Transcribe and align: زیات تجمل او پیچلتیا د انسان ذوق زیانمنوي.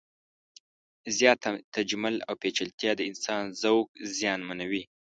زیات 1.17 1.41
تجمل 1.75 2.15
او 2.27 2.33
پیچلتیا 2.41 2.91
د 2.97 3.01
انسان 3.09 3.43
ذوق 3.61 3.87
زیانمنوي. 4.17 4.83